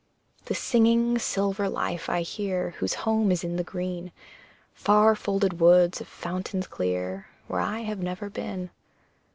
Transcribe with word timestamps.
The 0.45 0.55
singing, 0.55 1.19
silver 1.19 1.69
life 1.69 2.09
I 2.09 2.21
hear, 2.23 2.71
Whose 2.79 2.95
home 3.05 3.31
is 3.31 3.43
in 3.43 3.57
the 3.57 3.63
green, 3.63 4.11
Far 4.73 5.13
folded 5.13 5.59
woods 5.59 6.01
of 6.01 6.07
fountains 6.07 6.65
clear, 6.65 7.27
Where 7.47 7.61
I 7.61 7.81
have 7.81 7.99
never 7.99 8.27
been. 8.27 8.71